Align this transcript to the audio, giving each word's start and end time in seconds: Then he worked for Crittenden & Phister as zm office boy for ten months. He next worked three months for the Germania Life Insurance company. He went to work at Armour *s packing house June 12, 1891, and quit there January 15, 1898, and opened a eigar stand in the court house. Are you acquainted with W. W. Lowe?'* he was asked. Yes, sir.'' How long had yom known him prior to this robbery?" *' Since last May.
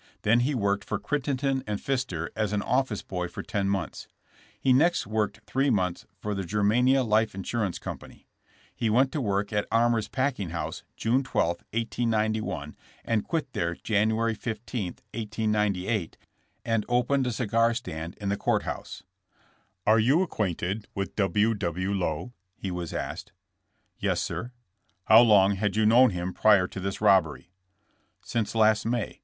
Then 0.23 0.39
he 0.39 0.55
worked 0.55 0.83
for 0.83 0.97
Crittenden 0.97 1.61
& 1.61 1.63
Phister 1.77 2.29
as 2.35 2.51
zm 2.51 2.63
office 2.63 3.03
boy 3.03 3.27
for 3.27 3.43
ten 3.43 3.69
months. 3.69 4.07
He 4.59 4.73
next 4.73 5.05
worked 5.05 5.41
three 5.45 5.69
months 5.69 6.07
for 6.17 6.33
the 6.33 6.43
Germania 6.43 7.03
Life 7.03 7.35
Insurance 7.35 7.77
company. 7.77 8.25
He 8.75 8.89
went 8.89 9.11
to 9.11 9.21
work 9.21 9.53
at 9.53 9.67
Armour 9.71 9.99
*s 9.99 10.07
packing 10.07 10.49
house 10.49 10.81
June 10.97 11.21
12, 11.21 11.49
1891, 11.73 12.75
and 13.05 13.23
quit 13.27 13.53
there 13.53 13.75
January 13.75 14.33
15, 14.33 14.85
1898, 15.13 16.17
and 16.65 16.83
opened 16.89 17.27
a 17.27 17.29
eigar 17.29 17.75
stand 17.75 18.17
in 18.19 18.29
the 18.29 18.37
court 18.37 18.63
house. 18.63 19.03
Are 19.85 19.99
you 19.99 20.23
acquainted 20.23 20.87
with 20.95 21.15
W. 21.15 21.53
W. 21.53 21.91
Lowe?'* 21.93 22.33
he 22.57 22.71
was 22.71 22.91
asked. 22.91 23.33
Yes, 23.99 24.19
sir.'' 24.19 24.51
How 25.03 25.21
long 25.21 25.57
had 25.57 25.75
yom 25.75 25.89
known 25.89 26.09
him 26.09 26.33
prior 26.33 26.65
to 26.69 26.79
this 26.79 27.01
robbery?" 27.01 27.51
*' 27.89 28.21
Since 28.33 28.55
last 28.55 28.83
May. 28.87 29.19